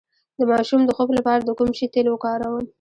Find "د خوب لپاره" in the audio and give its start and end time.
0.85-1.41